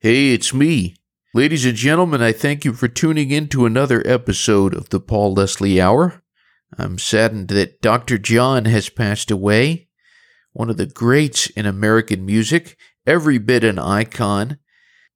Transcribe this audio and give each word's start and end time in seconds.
Hey, 0.00 0.32
it's 0.32 0.54
me. 0.54 0.94
Ladies 1.34 1.66
and 1.66 1.74
gentlemen, 1.74 2.22
I 2.22 2.30
thank 2.30 2.64
you 2.64 2.72
for 2.72 2.86
tuning 2.86 3.32
in 3.32 3.48
to 3.48 3.66
another 3.66 4.00
episode 4.06 4.72
of 4.72 4.90
the 4.90 5.00
Paul 5.00 5.34
Leslie 5.34 5.80
Hour. 5.80 6.22
I'm 6.78 6.98
saddened 6.98 7.48
that 7.48 7.82
Dr. 7.82 8.16
John 8.16 8.66
has 8.66 8.90
passed 8.90 9.28
away, 9.28 9.88
one 10.52 10.70
of 10.70 10.76
the 10.76 10.86
greats 10.86 11.48
in 11.50 11.66
American 11.66 12.24
music, 12.24 12.76
every 13.08 13.38
bit 13.38 13.64
an 13.64 13.80
icon. 13.80 14.58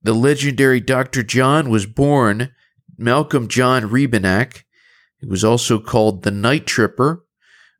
The 0.02 0.14
legendary 0.14 0.80
Dr. 0.80 1.22
John 1.22 1.70
was 1.70 1.86
born 1.86 2.52
Malcolm 2.98 3.46
John 3.46 3.84
Rebennack. 3.84 4.64
He 5.20 5.28
was 5.28 5.44
also 5.44 5.78
called 5.78 6.24
the 6.24 6.32
Night 6.32 6.66
Tripper, 6.66 7.24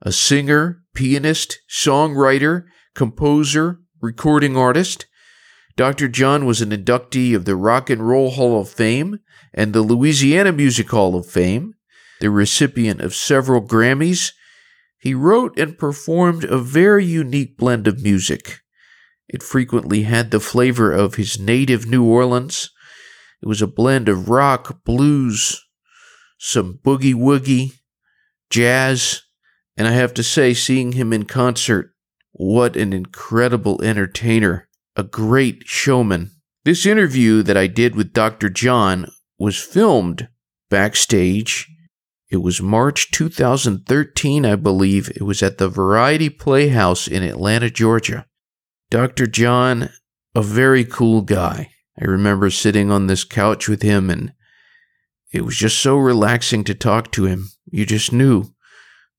a 0.03 0.13
singer, 0.13 0.85
pianist, 0.95 1.63
songwriter, 1.69 2.67
composer, 2.95 3.81
recording 4.01 4.57
artist. 4.57 5.07
Dr. 5.77 6.09
John 6.09 6.45
was 6.45 6.61
an 6.61 6.71
inductee 6.71 7.35
of 7.35 7.45
the 7.45 7.57
Rock 7.57 7.89
and 7.89 8.07
Roll 8.07 8.31
Hall 8.31 8.61
of 8.61 8.69
Fame 8.69 9.21
and 9.55 9.73
the 9.73 9.83
Louisiana 9.83 10.53
Music 10.53 10.91
Hall 10.91 11.17
of 11.17 11.27
Fame, 11.27 11.75
the 12.21 12.31
recipient 12.31 13.01
of 13.01 13.15
several 13.15 13.63
Grammys. 13.63 14.33
He 14.99 15.15
wrote 15.15 15.59
and 15.59 15.79
performed 15.79 16.45
a 16.45 16.59
very 16.59 17.05
unique 17.05 17.57
blend 17.57 17.89
of 17.89 18.03
music. 18.03 18.61
It 19.29 19.43
frequently 19.43 20.03
had 20.03 20.31
the 20.31 20.41
flavor 20.41 20.93
of 20.93 21.15
his 21.15 21.39
native 21.39 21.87
New 21.87 22.05
Orleans. 22.05 22.71
It 23.43 23.49
was 23.49 23.63
a 23.63 23.67
blend 23.67 24.09
of 24.09 24.29
rock, 24.29 24.85
blues, 24.85 25.61
some 26.39 26.81
boogie 26.85 27.15
woogie, 27.15 27.81
jazz, 28.51 29.23
and 29.77 29.89
I 29.89 29.93
have 29.93 30.13
to 30.15 30.23
say, 30.23 30.53
seeing 30.53 30.93
him 30.93 31.13
in 31.13 31.25
concert, 31.25 31.95
what 32.33 32.77
an 32.77 32.93
incredible 32.93 33.83
entertainer 33.83 34.69
a 34.97 35.03
great 35.03 35.63
showman. 35.67 36.31
This 36.65 36.87
interview 36.87 37.43
that 37.43 37.57
I 37.57 37.67
did 37.67 37.95
with 37.97 38.13
Dr. 38.13 38.49
John 38.49 39.07
was 39.39 39.59
filmed 39.59 40.29
backstage. 40.71 41.69
It 42.31 42.39
was 42.39 42.63
March 42.63 43.11
2013, 43.11 44.47
I 44.47 44.57
believe. 44.57 45.11
It 45.11 45.23
was 45.23 45.43
at 45.43 45.59
the 45.59 45.69
Variety 45.69 46.31
Playhouse 46.31 47.07
in 47.09 47.23
Atlanta, 47.23 47.69
Georgia. 47.69 48.27
Dr. 48.91 49.27
John, 49.27 49.91
a 50.35 50.43
very 50.43 50.85
cool 50.85 51.23
guy. 51.23 51.71
I 52.01 52.05
remember 52.05 52.51
sitting 52.51 52.91
on 52.91 53.07
this 53.07 53.25
couch 53.25 53.69
with 53.69 53.83
him 53.83 54.09
and 54.09 54.33
it 55.33 55.45
was 55.45 55.57
just 55.57 55.81
so 55.81 55.97
relaxing 55.97 56.63
to 56.65 56.75
talk 56.75 57.11
to 57.13 57.25
him. 57.25 57.49
You 57.71 57.87
just 57.87 58.13
knew 58.13 58.55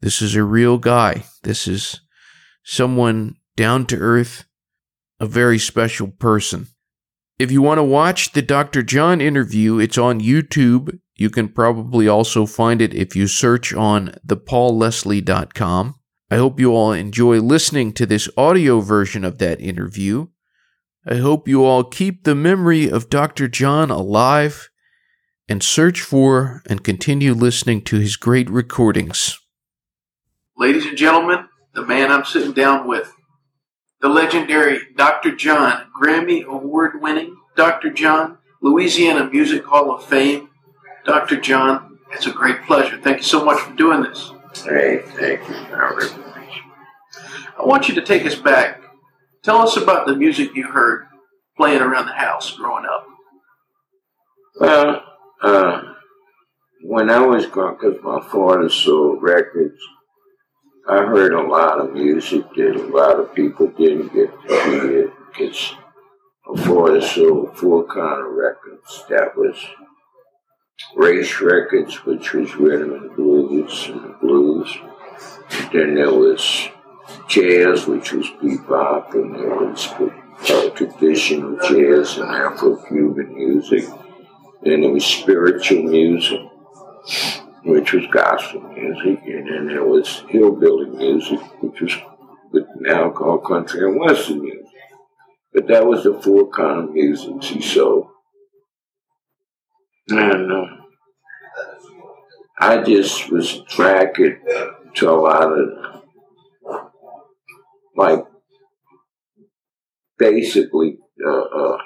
this 0.02 0.22
is 0.22 0.36
a 0.36 0.44
real 0.44 0.78
guy. 0.78 1.24
This 1.44 1.68
is 1.68 2.02
someone 2.64 3.36
down 3.56 3.86
to 3.88 3.98
earth, 3.98 4.46
a 5.24 5.26
very 5.26 5.58
special 5.58 6.10
person. 6.10 6.68
If 7.40 7.50
you 7.50 7.62
want 7.62 7.78
to 7.78 7.84
watch 7.84 8.34
the 8.34 8.42
Dr. 8.42 8.84
John 8.84 9.22
interview, 9.22 9.80
it's 9.80 9.98
on 9.98 10.20
YouTube. 10.20 11.00
You 11.16 11.30
can 11.30 11.48
probably 11.48 12.10
also 12.10 12.46
find 12.46 12.82
it 12.82 12.94
if 12.94 13.16
you 13.16 13.28
search 13.28 13.74
on 13.74 14.16
thepaulleslie.com. 14.28 15.96
I 16.30 16.36
hope 16.36 16.60
you 16.60 16.74
all 16.74 16.92
enjoy 16.92 17.40
listening 17.40 17.94
to 17.94 18.06
this 18.06 18.28
audio 18.36 18.82
version 18.82 19.24
of 19.24 19.38
that 19.38 19.62
interview. 19.62 20.28
I 21.08 21.16
hope 21.16 21.48
you 21.48 21.64
all 21.64 21.86
keep 21.86 22.26
the 22.26 22.36
memory 22.36 22.90
of 22.90 23.10
Dr. 23.10 23.48
John 23.48 23.92
alive 23.92 24.70
and 25.48 25.64
search 25.64 26.02
for 26.02 26.62
and 26.68 26.84
continue 26.84 27.34
listening 27.34 27.82
to 27.84 27.98
his 27.98 28.18
great 28.18 28.50
recordings. 28.50 29.40
Ladies 30.58 30.86
and 30.86 30.98
gentlemen, 30.98 31.48
the 31.74 31.86
man 31.86 32.12
I'm 32.12 32.26
sitting 32.26 32.52
down 32.52 32.90
with 32.90 33.10
the 34.04 34.10
legendary 34.10 34.82
Dr. 34.98 35.34
John, 35.34 35.86
Grammy 36.00 36.44
Award 36.44 37.02
winning 37.02 37.38
Dr. 37.56 37.90
John, 37.90 38.38
Louisiana 38.62 39.30
Music 39.30 39.64
Hall 39.64 39.96
of 39.96 40.06
Fame. 40.06 40.50
Dr. 41.06 41.40
John, 41.40 42.00
it's 42.12 42.28
a 42.28 42.32
great 42.32 42.64
pleasure. 42.64 42.98
Thank 42.98 43.18
you 43.18 43.24
so 43.24 43.46
much 43.46 43.62
for 43.62 43.74
doing 43.76 44.04
this. 44.04 44.34
Hey, 44.66 45.02
thank 45.06 45.48
you. 45.48 45.56
I 45.56 46.10
want 47.60 47.88
you 47.88 47.96
to 47.96 48.02
take 48.02 48.26
us 48.26 48.36
back. 48.36 48.82
Tell 49.42 49.60
us 49.60 49.78
about 49.78 50.06
the 50.06 50.18
music 50.18 50.54
you 50.54 50.68
heard 50.68 51.08
playing 51.56 51.82
around 51.82 52.08
the 52.08 52.14
house 52.14 52.54
growing 52.58 52.86
up. 52.86 53.08
Well, 54.60 55.04
uh, 55.42 55.82
when 56.84 57.10
I 57.10 57.26
was 57.26 57.46
growing, 57.46 57.78
because 57.80 58.04
my 58.04 58.22
father 58.22 58.70
sold 58.70 59.24
records, 59.24 59.80
I 60.86 60.98
heard 60.98 61.32
a 61.32 61.42
lot 61.42 61.80
of 61.80 61.94
music 61.94 62.44
that 62.56 62.76
a 62.76 62.88
lot 62.94 63.18
of 63.18 63.34
people 63.34 63.68
didn't 63.68 64.14
get 64.14 64.30
to 64.42 64.64
hear 64.66 65.14
because 65.30 65.76
before 66.46 66.92
the 66.92 67.02
sold 67.02 67.58
full 67.58 67.86
kind 67.86 68.26
of 68.26 68.34
records, 68.34 69.06
that 69.08 69.38
was 69.38 69.56
race 70.94 71.40
records, 71.40 72.04
which 72.06 72.34
was 72.34 72.54
rhythm 72.58 72.92
and 72.96 73.16
blues 73.16 73.86
and 73.88 74.20
blues. 74.20 74.78
Then 75.72 75.96
there 75.96 76.14
was 76.14 76.68
jazz, 77.30 77.88
which 77.88 78.12
was 78.12 78.28
bebop, 78.42 79.14
and 79.14 79.36
there 79.36 79.56
was 79.56 79.88
traditional 80.76 81.56
jazz 81.66 82.18
and 82.18 82.30
Afro-Cuban 82.30 83.34
music. 83.34 83.86
Then 84.62 84.82
there 84.82 84.92
was 84.92 85.06
spiritual 85.06 85.84
music 85.84 86.42
which 87.66 87.94
was 87.94 88.06
gospel 88.12 88.62
music, 88.62 89.22
and 89.26 89.48
then 89.48 89.68
there 89.68 89.86
was 89.86 90.24
hillbilly 90.30 90.90
music, 90.90 91.40
which 91.62 91.82
was 91.82 91.96
now 92.80 93.10
called 93.10 93.46
country 93.46 93.88
and 93.88 94.00
western 94.00 94.42
music. 94.42 94.66
But 95.54 95.68
that 95.68 95.86
was 95.86 96.04
the 96.04 96.20
four 96.22 96.50
kind 96.50 96.84
of 96.84 96.94
music 96.94 97.42
she 97.42 97.62
sold. 97.62 98.08
And 100.10 100.52
uh, 100.52 100.66
I 102.60 102.82
just 102.84 103.32
was 103.32 103.60
attracted 103.60 104.38
to 104.96 105.10
a 105.10 105.12
lot 105.12 105.52
of, 105.52 106.02
like, 107.96 108.26
basically, 110.18 110.98
uh, 111.26 111.42
uh, 111.42 111.78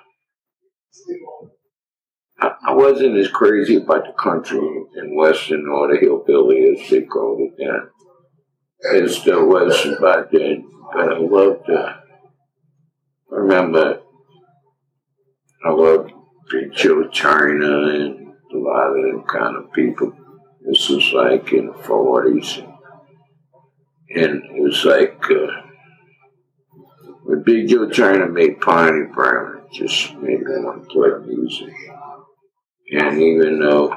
I 2.40 2.74
wasn't 2.74 3.18
as 3.18 3.30
crazy 3.30 3.78
about 3.78 4.06
the 4.06 4.14
country 4.14 4.60
and 4.96 5.16
western 5.16 5.68
or 5.68 5.88
the 5.88 6.00
hillbilly 6.00 6.70
as 6.70 6.90
they 6.90 7.02
called 7.02 7.40
it 7.42 7.54
then, 7.58 7.90
as 9.04 9.24
there 9.24 9.44
was 9.44 9.86
about 9.86 10.32
then. 10.32 10.70
But 10.94 11.14
I 11.14 11.18
loved. 11.18 11.70
Uh, 11.70 11.94
I 13.32 13.36
remember 13.36 14.02
I 15.66 15.70
loved 15.70 16.14
Big 16.52 16.74
Joe 16.74 17.08
Turner 17.08 17.92
and 17.92 18.34
a 18.54 18.58
lot 18.58 18.90
of 18.90 19.04
them 19.04 19.24
kind 19.24 19.56
of 19.58 19.74
people. 19.74 20.14
This 20.62 20.90
was 20.90 21.12
like 21.14 21.52
in 21.54 21.68
the 21.68 21.74
forties, 21.74 22.60
and 24.16 24.44
it 24.44 24.62
was 24.62 24.86
like 24.86 25.24
uh, 25.32 25.62
when 27.24 27.44
Big 27.44 27.68
Joe 27.68 27.90
Turner 27.90 28.30
made 28.30 28.62
Piney 28.62 29.08
Brown, 29.14 29.64
it 29.66 29.74
just 29.74 30.14
made 30.16 30.42
me 30.42 30.60
want 30.60 30.84
to 30.84 30.90
play 30.90 31.34
music. 31.34 31.74
And 32.90 33.22
even 33.22 33.60
though 33.60 33.92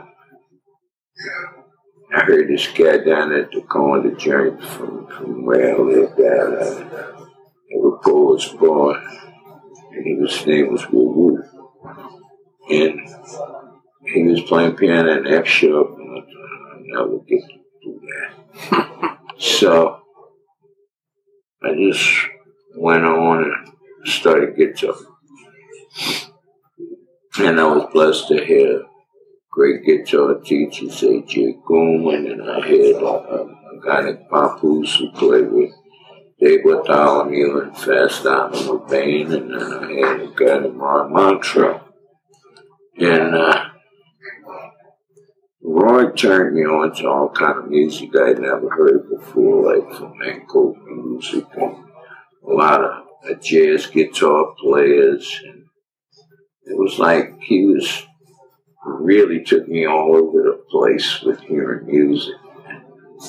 I 2.13 2.25
heard 2.25 2.49
this 2.49 2.67
guy 2.69 2.99
down 2.99 3.33
at 3.33 3.53
the 3.53 3.61
corner 3.63 4.11
joint 4.17 4.63
from, 4.65 5.07
from 5.07 5.45
where 5.45 5.77
I 5.77 5.79
lived 5.79 6.19
at, 6.19 6.41
uh, 6.41 7.27
a 7.73 7.99
Polish 8.03 8.49
boy, 8.49 8.95
and 9.93 10.07
he 10.07 10.17
was, 10.17 10.37
his 10.37 10.47
name 10.47 10.73
was 10.73 10.89
Woo 10.91 11.13
Woo. 11.13 11.43
And 12.69 13.01
he 14.07 14.25
was 14.25 14.41
playing 14.43 14.77
piano 14.77 15.19
in 15.19 15.27
F 15.27 15.47
sharp, 15.47 15.97
and 15.97 16.19
I 16.19 16.77
never 16.81 17.19
get 17.19 17.43
to 17.49 17.59
do 17.83 18.01
that. 18.09 19.19
so 19.39 20.01
I 21.63 21.75
just 21.75 22.27
went 22.77 23.05
on 23.05 23.45
and 23.45 24.09
started 24.09 24.57
guitar. 24.57 24.95
And 27.39 27.61
I 27.61 27.65
was 27.65 27.89
blessed 27.93 28.29
to 28.29 28.37
have 28.37 28.90
great 29.51 29.85
guitar 29.85 30.35
teachers, 30.35 31.03
A.J. 31.03 31.57
Gorman, 31.67 32.31
and 32.31 32.51
I 32.51 32.61
had 32.67 32.97
a, 32.97 33.07
a 33.07 33.81
guy 33.85 34.03
named 34.03 34.29
Papoose 34.31 34.97
who 34.97 35.11
played 35.13 35.51
with 35.51 35.73
Dave 36.39 36.65
Bartholomew 36.65 37.61
and 37.61 37.77
Fats 37.77 38.23
Domino 38.23 38.79
Bain, 38.79 39.33
and 39.33 39.51
then 39.51 39.73
I 39.73 39.93
had 39.93 40.21
a 40.21 40.33
guy 40.35 40.59
named 40.59 40.77
Roy 40.77 41.09
Montrell. 41.09 41.83
And 42.99 43.35
uh, 43.35 43.65
Roy 45.63 46.11
turned 46.13 46.55
me 46.55 46.63
on 46.63 46.95
to 46.97 47.09
all 47.09 47.31
kind 47.31 47.59
of 47.59 47.69
music 47.69 48.11
I'd 48.17 48.39
never 48.39 48.71
heard 48.71 49.09
before, 49.11 49.75
like 49.75 49.97
flamenco 49.97 50.75
music 50.75 51.45
and 51.57 51.85
a 52.47 52.53
lot 52.53 52.85
of 52.85 53.05
uh, 53.29 53.35
jazz 53.41 53.87
guitar 53.87 54.55
players. 54.59 55.41
And 55.45 55.65
it 56.65 56.79
was 56.79 56.99
like 56.99 57.39
he 57.41 57.67
was 57.67 58.07
really 58.85 59.43
took 59.45 59.69
me 59.69 59.87
all 59.87 60.17
over 60.17 60.43
the 60.43 60.65
place 60.71 61.21
with 61.23 61.41
hearing 61.41 61.87
music. 61.87 62.35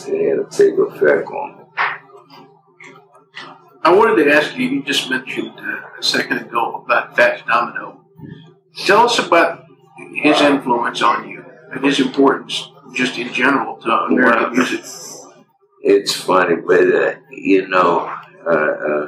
It 0.08 0.30
had 0.30 0.40
a 0.40 0.58
big 0.58 0.80
effect 0.80 1.28
on 1.28 1.58
me. 1.58 1.64
I 3.84 3.94
wanted 3.94 4.24
to 4.24 4.32
ask 4.32 4.56
you, 4.56 4.68
you 4.68 4.84
just 4.84 5.10
mentioned 5.10 5.54
uh, 5.58 5.82
a 6.00 6.04
second 6.04 6.38
ago 6.38 6.84
about 6.86 7.16
Fats 7.16 7.42
Domino. 7.48 8.06
Tell 8.86 9.06
us 9.06 9.20
about 9.20 9.66
his 10.14 10.40
influence 10.40 11.02
on 11.02 11.28
you 11.28 11.44
and 11.74 11.84
his 11.84 12.00
importance, 12.00 12.70
just 12.94 13.18
in 13.18 13.34
general, 13.34 13.78
to 13.78 13.90
American 13.90 14.54
music. 14.54 14.86
It's 15.82 16.14
funny, 16.14 16.58
but 16.58 16.94
uh, 16.94 17.16
you 17.32 17.68
know, 17.68 18.16
uh, 18.48 19.08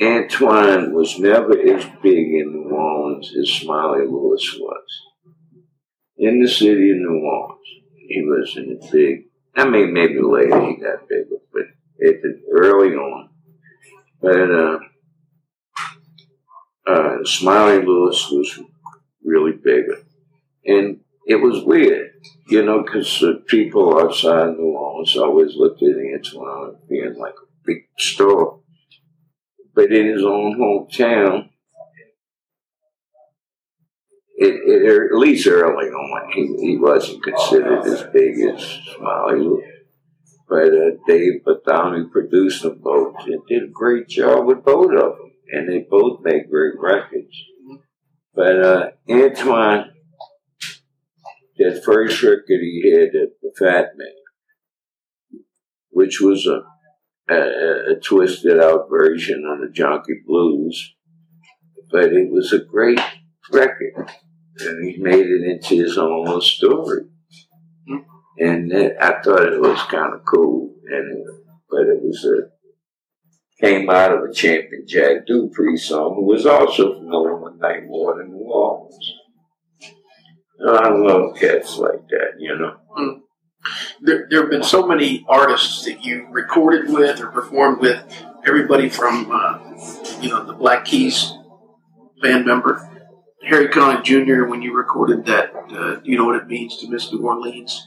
Antoine 0.00 0.92
was 0.92 1.18
never 1.18 1.58
as 1.58 1.84
big 2.02 2.18
in 2.18 2.52
New 2.52 2.70
Orleans 2.70 3.34
as 3.40 3.50
Smiley 3.50 4.06
Lewis 4.06 4.56
was. 4.58 5.02
In 6.16 6.40
the 6.40 6.48
city 6.48 6.90
of 6.90 6.98
New 6.98 7.20
Orleans, 7.24 7.66
he 7.96 8.24
wasn't 8.24 8.82
a 8.82 8.92
big. 8.92 9.24
I 9.56 9.68
mean, 9.68 9.92
maybe 9.92 10.20
later 10.20 10.60
he 10.66 10.76
got 10.76 11.08
bigger, 11.08 11.38
but 11.52 11.62
it 11.98 12.20
early 12.52 12.94
on. 12.94 13.30
But 14.20 14.50
uh, 14.50 14.78
uh, 16.86 17.24
Smiley 17.24 17.84
Lewis 17.84 18.28
was 18.30 18.60
really 19.24 19.52
bigger. 19.52 20.02
And 20.64 21.00
it 21.26 21.36
was 21.36 21.64
weird, 21.64 22.12
you 22.48 22.64
know, 22.64 22.82
because 22.82 23.22
uh, 23.22 23.34
people 23.46 23.98
outside 24.00 24.56
New 24.56 24.76
Orleans 24.76 25.16
always 25.16 25.54
looked 25.54 25.82
at 25.82 25.94
Antoine 26.14 26.76
being 26.88 27.16
like 27.18 27.34
a 27.34 27.46
big 27.64 27.88
star. 27.98 28.57
But 29.78 29.92
in 29.92 30.08
his 30.08 30.24
own 30.24 30.58
hometown, 30.58 31.50
it, 34.34 34.54
it, 34.66 35.12
at 35.12 35.16
least 35.16 35.46
early 35.46 35.86
on, 35.86 36.32
he, 36.32 36.46
he 36.58 36.76
wasn't 36.76 37.22
considered 37.22 37.86
as 37.86 38.02
big 38.12 38.40
as 38.40 38.80
Smiley. 38.96 39.62
But 40.48 40.74
uh, 40.74 40.90
Dave 41.06 41.44
Bartholomew 41.44 42.10
produced 42.10 42.64
them 42.64 42.80
both 42.82 43.24
and 43.26 43.40
did 43.48 43.62
a 43.62 43.72
great 43.72 44.08
job 44.08 44.46
with 44.46 44.64
both 44.64 44.86
of 44.86 44.98
them. 44.98 45.30
And 45.52 45.68
they 45.68 45.86
both 45.88 46.22
made 46.24 46.50
great 46.50 46.74
records. 46.76 47.40
But 48.34 48.60
uh, 48.60 48.90
Antoine, 49.08 49.92
that 51.58 51.84
first 51.84 52.20
record 52.24 52.42
he 52.48 52.96
had, 52.98 53.10
The 53.12 53.52
Fat 53.56 53.90
Man, 53.96 55.40
which 55.90 56.20
was 56.20 56.48
a, 56.48 56.62
a, 57.28 57.92
a 57.92 58.00
twisted 58.02 58.60
out 58.60 58.88
version 58.90 59.44
on 59.44 59.60
the 59.60 59.70
Junker's 59.72 60.18
Blues, 60.26 60.94
but 61.90 62.12
it 62.12 62.30
was 62.30 62.52
a 62.52 62.58
great 62.58 63.00
record. 63.52 64.10
And 64.60 64.90
he 64.90 65.00
made 65.00 65.26
it 65.26 65.42
into 65.44 65.76
his 65.76 65.96
own 65.98 66.40
story. 66.40 67.02
And 68.38 68.72
I 69.00 69.20
thought 69.22 69.52
it 69.52 69.60
was 69.60 69.80
kind 69.84 70.14
of 70.14 70.24
cool. 70.24 70.74
And, 70.86 71.24
but 71.70 71.82
it 71.82 72.02
was 72.02 72.24
a, 72.24 73.64
came 73.64 73.90
out 73.90 74.12
of 74.12 74.24
a 74.28 74.32
champion 74.32 74.84
Jack 74.86 75.26
Dupree 75.26 75.76
song, 75.76 76.14
who 76.14 76.24
was 76.24 76.46
also 76.46 76.94
familiar 76.94 77.36
with 77.36 77.60
Night 77.60 77.82
in 77.82 77.88
New 77.88 78.46
Orleans. 78.46 79.12
I 80.66 80.88
love 80.88 81.36
cats 81.36 81.76
like 81.78 82.06
that, 82.08 82.32
you 82.38 82.56
know. 82.56 82.76
Mm. 82.96 83.20
There, 84.00 84.26
there 84.30 84.42
have 84.42 84.50
been 84.50 84.62
so 84.62 84.86
many 84.86 85.24
artists 85.28 85.84
that 85.84 86.04
you 86.04 86.26
recorded 86.30 86.88
with 86.92 87.20
or 87.20 87.28
performed 87.28 87.80
with. 87.80 88.02
Everybody 88.46 88.88
from, 88.88 89.30
uh, 89.30 89.58
you 90.20 90.30
know, 90.30 90.44
the 90.44 90.54
Black 90.54 90.84
Keys 90.84 91.32
band 92.22 92.46
member, 92.46 92.88
Harry 93.46 93.68
Connick 93.68 94.04
Jr. 94.04 94.44
When 94.44 94.62
you 94.62 94.74
recorded 94.74 95.26
that, 95.26 95.52
uh, 95.72 96.00
you 96.02 96.16
know 96.16 96.24
what 96.24 96.36
it 96.36 96.46
means 96.46 96.76
to 96.78 96.88
miss 96.88 97.12
New 97.12 97.26
Orleans. 97.26 97.86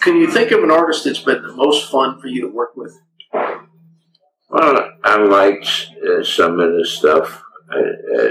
Can 0.00 0.16
you 0.16 0.30
think 0.30 0.50
of 0.50 0.62
an 0.62 0.70
artist 0.70 1.04
that's 1.04 1.20
been 1.20 1.42
the 1.42 1.52
most 1.52 1.90
fun 1.90 2.20
for 2.20 2.28
you 2.28 2.42
to 2.42 2.48
work 2.48 2.70
with? 2.76 2.96
Well, 4.48 4.90
I 5.04 5.16
liked 5.16 5.90
uh, 6.02 6.24
some 6.24 6.58
of 6.58 6.72
the 6.72 6.86
stuff 6.86 7.42
I, 7.70 7.78
I, 7.78 8.26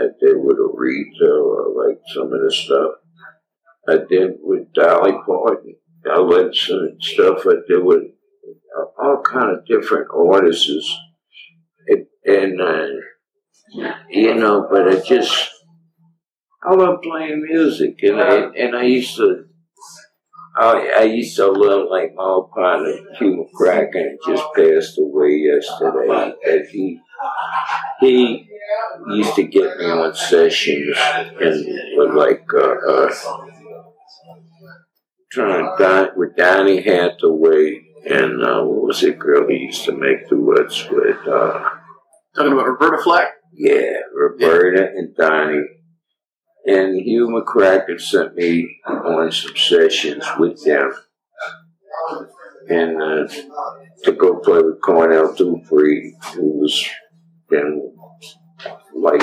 I 0.00 0.06
did 0.20 0.36
with 0.36 0.56
Aretha. 0.58 1.28
I 1.28 1.88
liked 1.88 2.08
some 2.14 2.32
of 2.32 2.40
the 2.40 2.52
stuff 2.52 2.92
I 3.88 3.98
did 4.08 4.36
with 4.40 4.72
Dolly 4.72 5.12
Parton. 5.26 5.76
Liked 6.16 6.56
some 6.56 6.96
stuff 7.00 7.42
I 7.46 7.56
there 7.68 7.84
were 7.84 8.02
all 9.00 9.22
kind 9.22 9.56
of 9.56 9.66
different 9.66 10.08
artists. 10.14 10.70
It, 11.86 12.08
and, 12.24 12.60
uh, 12.60 12.86
you 14.10 14.34
know, 14.34 14.66
but 14.70 14.88
I 14.88 15.00
just, 15.00 15.50
I 16.62 16.74
love 16.74 17.00
playing 17.02 17.42
music. 17.48 17.98
And 18.02 18.20
I, 18.20 18.34
and 18.56 18.76
I 18.76 18.82
used 18.84 19.16
to 19.16 19.48
I, 20.58 20.92
I 20.98 21.02
used 21.02 21.36
to 21.36 21.46
love 21.46 21.86
like 21.88 22.14
my 22.16 22.24
old 22.24 22.50
partner 22.50 22.98
Hugh 23.16 23.46
McCracken 23.54 24.16
just 24.26 24.42
passed 24.56 24.98
away 24.98 25.36
yesterday. 25.36 26.32
And 26.44 26.66
he 26.68 27.00
he 28.00 28.48
used 29.10 29.36
to 29.36 29.44
get 29.44 29.78
me 29.78 29.86
on 29.86 30.14
sessions 30.14 30.96
and 31.40 31.64
with 31.96 32.14
like 32.14 32.44
uh, 32.52 32.74
uh, 32.88 33.14
trying 35.30 35.76
to 35.78 36.12
with 36.16 36.36
Donny 36.36 36.82
Hathaway 36.82 37.88
and 38.08 38.42
uh, 38.42 38.62
what 38.62 38.86
was 38.86 39.02
it 39.02 39.18
girl 39.18 39.48
he 39.48 39.56
used 39.56 39.84
to 39.84 39.92
make 39.92 40.28
duets 40.28 40.88
with? 40.90 41.26
Uh, 41.26 41.68
Talking 42.34 42.52
about 42.52 42.68
Roberta 42.68 43.02
Flack. 43.02 43.28
Yeah, 43.52 43.92
Roberta 44.14 44.80
yeah. 44.80 44.98
and 44.98 45.16
Donny 45.16 45.62
and 46.66 47.00
Hugh 47.00 47.28
McCracken 47.28 48.00
sent 48.00 48.34
me 48.34 48.80
on 48.86 49.32
some 49.32 49.56
sessions 49.56 50.24
with 50.38 50.62
them. 50.64 50.92
And 52.68 53.02
uh, 53.02 53.26
to 54.04 54.12
go 54.12 54.40
play 54.40 54.60
with 54.60 54.80
Cornell 54.82 55.34
Dupree, 55.34 56.14
who 56.34 56.60
was 56.60 56.86
in 57.50 57.94
like 58.94 59.22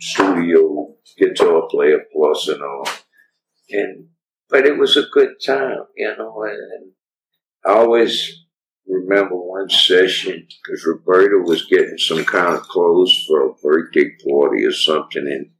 studio 0.00 0.94
guitar 1.16 1.62
player 1.70 2.00
plus 2.12 2.48
and 2.48 2.62
all. 2.62 2.88
And 3.70 4.08
but 4.48 4.66
it 4.66 4.78
was 4.78 4.96
a 4.96 5.06
good 5.12 5.34
time, 5.44 5.84
you 5.96 6.14
know. 6.16 6.42
And 6.44 6.92
I 7.64 7.78
always 7.78 8.44
remember 8.86 9.36
one 9.36 9.68
session 9.68 10.46
because 10.48 10.86
Roberta 10.86 11.42
was 11.44 11.66
getting 11.66 11.98
some 11.98 12.24
kind 12.24 12.54
of 12.54 12.62
clothes 12.62 13.24
for 13.26 13.46
a 13.46 13.54
birthday 13.54 14.10
party 14.24 14.64
or 14.64 14.72
something, 14.72 15.50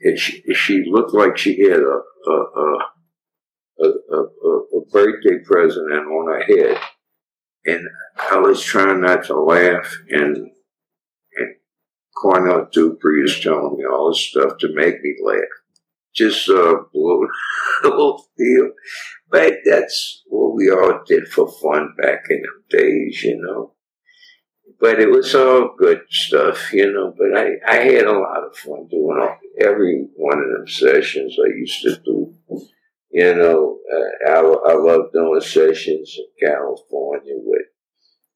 and 0.00 0.18
she, 0.18 0.42
she 0.54 0.84
looked 0.90 1.14
like 1.14 1.36
she 1.36 1.62
had 1.62 1.80
a 1.80 2.00
a, 2.26 2.78
a, 3.78 3.84
a, 3.84 4.18
a, 4.18 4.80
birthday 4.90 5.38
present 5.44 5.92
on 5.92 6.26
her 6.28 6.42
head. 6.44 6.80
And 7.66 7.86
I 8.30 8.38
was 8.38 8.62
trying 8.62 9.00
not 9.00 9.24
to 9.24 9.40
laugh, 9.40 9.96
and, 10.08 10.36
and 10.36 11.56
Cornell 12.16 12.68
Dupree 12.72 13.24
is 13.24 13.40
telling 13.40 13.76
me 13.76 13.84
all 13.84 14.10
this 14.10 14.20
stuff 14.20 14.58
to 14.60 14.72
make 14.74 15.02
me 15.02 15.16
laugh. 15.24 15.40
Just 16.16 16.48
uh, 16.48 16.74
blew 16.92 17.28
the 17.82 17.90
whole 17.90 18.24
field. 18.36 18.72
But 19.30 19.54
that's 19.64 20.22
what 20.26 20.54
we 20.54 20.70
all 20.70 21.02
did 21.06 21.28
for 21.28 21.50
fun 21.60 21.94
back 22.00 22.24
in 22.30 22.42
the 22.42 22.78
days, 22.78 23.22
you 23.22 23.40
know 23.40 23.72
but 24.80 25.00
it 25.00 25.10
was 25.10 25.34
all 25.34 25.74
good 25.76 26.02
stuff, 26.10 26.72
you 26.72 26.92
know. 26.92 27.14
But 27.16 27.38
I, 27.38 27.48
I 27.66 27.76
had 27.84 28.04
a 28.04 28.18
lot 28.18 28.44
of 28.44 28.56
fun 28.56 28.86
doing 28.88 29.18
all, 29.20 29.36
every 29.60 30.06
one 30.14 30.38
of 30.38 30.50
them 30.50 30.68
sessions 30.68 31.36
I 31.42 31.48
used 31.48 31.82
to 31.82 31.96
do. 32.04 32.34
You 33.10 33.34
know, 33.34 33.78
uh, 33.92 34.30
I, 34.30 34.40
I 34.40 34.74
love 34.74 35.12
doing 35.12 35.40
sessions 35.40 36.18
in 36.18 36.48
California 36.48 37.34
with 37.36 37.66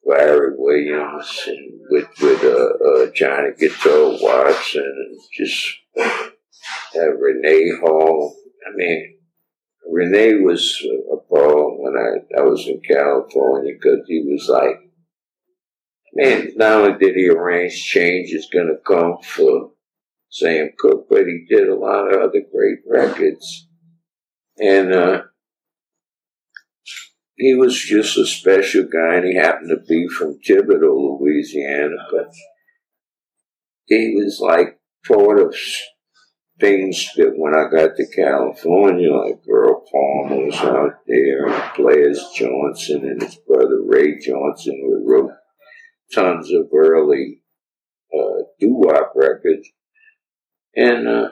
Larry 0.04 0.54
Williams 0.56 1.42
and 1.46 1.80
with 1.90 2.08
with 2.22 2.44
uh, 2.44 2.84
uh, 2.84 3.10
Johnny 3.14 3.50
Guitar 3.58 4.16
Watson 4.20 4.82
and 4.82 5.20
just 5.32 5.76
uh, 6.96 6.98
René 6.98 7.80
Hall. 7.80 8.36
I 8.66 8.76
mean, 8.76 9.18
Renee 9.90 10.40
was 10.40 10.76
a 11.12 11.16
ball 11.28 11.78
when 11.80 11.94
I, 11.96 12.40
I 12.40 12.44
was 12.44 12.66
in 12.66 12.80
California 12.86 13.72
because 13.74 14.04
he 14.06 14.24
was 14.26 14.48
like 14.48 14.90
Man, 16.12 16.52
not 16.56 16.72
only 16.72 16.98
did 16.98 17.14
he 17.14 17.28
arrange 17.28 17.84
change 17.84 18.32
is 18.32 18.48
gonna 18.52 18.76
come 18.84 19.18
for 19.22 19.70
Sam 20.28 20.70
Cooke, 20.76 21.06
but 21.08 21.26
he 21.26 21.46
did 21.48 21.68
a 21.68 21.76
lot 21.76 22.12
of 22.12 22.20
other 22.20 22.42
great 22.52 22.78
records. 22.86 23.68
And 24.58 24.92
uh, 24.92 25.22
he 27.36 27.54
was 27.54 27.78
just 27.78 28.18
a 28.18 28.26
special 28.26 28.84
guy, 28.84 29.16
and 29.16 29.26
he 29.26 29.36
happened 29.36 29.70
to 29.70 29.86
be 29.88 30.08
from 30.08 30.38
Thibodaux, 30.40 31.20
Louisiana, 31.20 31.96
but 32.10 32.32
he 33.86 34.14
was 34.16 34.40
like 34.40 34.80
part 35.06 35.40
of 35.40 35.54
things 36.60 37.10
that 37.16 37.32
when 37.36 37.54
I 37.54 37.68
got 37.70 37.96
to 37.96 38.06
California, 38.14 39.12
like 39.12 39.40
Earl 39.48 39.84
Palmer 39.90 40.44
was 40.44 40.56
out 40.56 41.00
there, 41.06 41.46
and 41.46 41.74
Johnson 42.34 43.08
and 43.08 43.22
his 43.22 43.36
brother 43.36 43.82
Ray 43.84 44.18
Johnson 44.18 44.78
who 44.82 45.10
wrote 45.10 45.32
tons 46.14 46.50
of 46.52 46.68
early 46.74 47.42
uh, 48.14 48.44
doo-wop 48.58 49.12
records. 49.14 49.68
And 50.76 51.08
uh, 51.08 51.28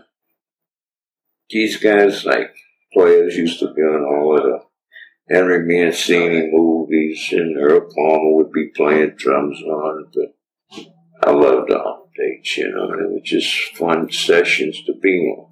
these 1.50 1.76
guys, 1.76 2.24
like 2.24 2.54
players, 2.92 3.36
used 3.36 3.60
to 3.60 3.72
be 3.72 3.82
on 3.82 4.04
all 4.04 4.36
of 4.36 4.42
the 4.42 5.34
Henry 5.34 5.60
Mancini 5.64 6.48
movies, 6.50 7.28
and 7.32 7.56
Earl 7.56 7.88
Palmer 7.94 8.34
would 8.34 8.52
be 8.52 8.70
playing 8.74 9.14
drums 9.16 9.60
on 9.62 10.04
it. 10.04 10.32
But 10.72 11.28
I 11.28 11.32
loved 11.32 11.70
all 11.70 12.07
you 12.56 12.70
know, 12.70 12.90
and 12.90 13.00
it 13.00 13.12
was 13.12 13.22
just 13.24 13.76
fun 13.76 14.10
sessions 14.10 14.82
to 14.84 14.92
be 15.00 15.34
on. 15.36 15.50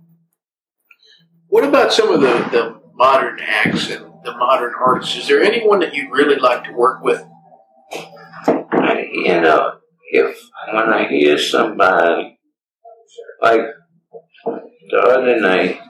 What 1.48 1.64
about 1.64 1.92
some 1.92 2.12
of 2.12 2.20
the, 2.20 2.26
the 2.50 2.80
modern 2.94 3.38
acts 3.40 3.90
and 3.90 4.04
the 4.24 4.36
modern 4.36 4.74
artists? 4.78 5.16
Is 5.16 5.28
there 5.28 5.42
anyone 5.42 5.80
that 5.80 5.94
you'd 5.94 6.12
really 6.12 6.36
like 6.36 6.64
to 6.64 6.72
work 6.72 7.02
with? 7.02 7.22
I, 7.92 9.06
you 9.12 9.40
know, 9.40 9.78
if 10.10 10.38
when 10.72 10.88
I 10.88 11.08
hear 11.08 11.38
somebody 11.38 12.38
like 13.40 13.60
the 14.90 14.98
other 14.98 15.40
night, 15.40 15.80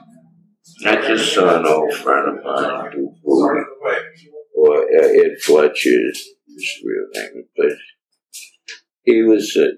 I 0.85 0.95
just 0.95 1.33
saw 1.33 1.59
an 1.59 1.65
old 1.65 1.93
friend 1.93 2.37
of 2.37 2.43
mine 2.43 2.91
Duke 2.91 3.13
Bootee, 3.25 3.63
or 4.55 4.83
uh, 4.83 5.07
Ed 5.07 5.41
Fletcher's 5.41 6.27
his 6.57 6.83
real 6.83 7.07
name, 7.13 7.43
but 7.55 7.71
he 9.03 9.21
was 9.21 9.55
a, 9.55 9.69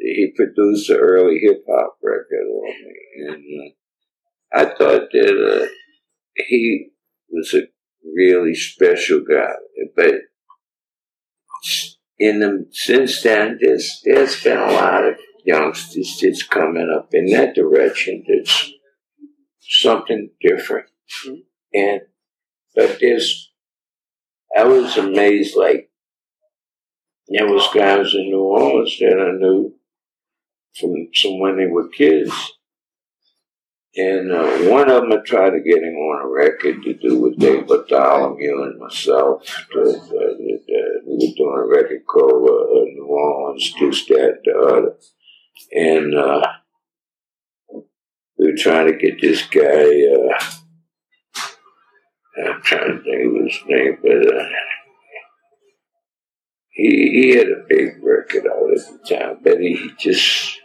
he 0.00 0.32
produced 0.36 0.90
an 0.90 0.96
early 0.96 1.38
hip 1.42 1.64
hop 1.68 1.98
record 2.02 2.46
on 2.46 2.68
me, 2.68 2.98
and 3.28 3.44
uh, 4.54 4.60
I 4.60 4.64
thought 4.76 5.08
that 5.12 5.62
uh, 5.62 5.66
he 6.36 6.90
was 7.30 7.54
a 7.54 7.68
really 8.04 8.54
special 8.54 9.20
guy, 9.20 9.52
but 9.96 10.14
in 12.18 12.40
the 12.40 12.66
since 12.70 13.22
then, 13.22 13.58
there's 13.60 14.00
there's 14.04 14.42
been 14.42 14.58
a 14.58 14.72
lot 14.72 15.06
of 15.06 15.14
youngsters 15.44 16.18
that's 16.22 16.42
coming 16.42 16.94
up 16.94 17.08
in 17.12 17.26
that 17.26 17.54
direction. 17.54 18.24
That's 18.28 18.72
something 19.60 20.30
different, 20.40 20.86
mm-hmm. 21.26 21.40
and 21.72 22.00
but 22.74 22.98
there's 23.00 23.52
I 24.56 24.64
was 24.64 24.96
amazed. 24.96 25.56
Like 25.56 25.89
there 27.30 27.46
was 27.46 27.68
guys 27.74 28.14
in 28.14 28.30
New 28.30 28.40
Orleans 28.40 28.96
that 28.98 29.18
I 29.18 29.38
knew 29.38 29.74
from 30.78 31.08
from 31.20 31.40
when 31.40 31.56
they 31.56 31.66
were 31.66 31.88
kids 31.88 32.32
and 33.96 34.30
uh, 34.30 34.70
one 34.70 34.88
of 34.88 35.02
them 35.02 35.12
I 35.12 35.16
tried 35.24 35.50
to 35.50 35.60
get 35.60 35.82
him 35.82 35.94
on 35.94 36.24
a 36.24 36.28
record 36.28 36.82
to 36.84 36.94
do 36.94 37.20
with 37.20 37.38
Dave 37.38 37.66
Bartholomew 37.66 38.62
and 38.62 38.78
myself. 38.78 39.66
To, 39.72 39.80
uh, 39.80 39.82
uh, 39.82 40.34
we 40.38 40.60
were 41.06 41.34
doing 41.36 41.58
a 41.58 41.66
record 41.66 42.06
called 42.06 42.48
uh, 42.48 42.84
New 42.84 43.06
Orleans, 43.08 43.74
This, 43.80 44.06
That, 44.06 44.38
the 44.44 44.52
Other. 44.52 44.96
And 45.72 46.14
uh, 46.14 46.46
we 48.38 48.52
were 48.52 48.56
trying 48.56 48.86
to 48.86 48.96
get 48.96 49.20
this 49.20 49.42
guy, 49.42 50.04
uh, 50.14 50.38
I'm 52.46 52.62
trying 52.62 52.96
to 52.96 53.02
think 53.02 53.26
of 53.26 53.44
his 53.44 53.58
name, 53.66 53.98
but 54.02 54.36
uh, 54.36 54.48
he, 56.80 57.10
he 57.22 57.36
had 57.36 57.48
a 57.48 57.64
big 57.68 58.02
record 58.02 58.46
out 58.46 58.70
at 58.70 59.04
the 59.04 59.16
time, 59.16 59.38
but 59.42 59.60
he 59.60 59.90
just 59.98 60.58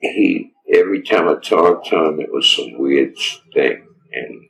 he 0.00 0.52
every 0.72 1.02
time 1.02 1.28
I 1.28 1.34
talked 1.34 1.88
to 1.88 2.06
him, 2.06 2.20
it 2.20 2.32
was 2.32 2.48
some 2.48 2.78
weird 2.78 3.14
thing. 3.52 3.86
And 4.12 4.48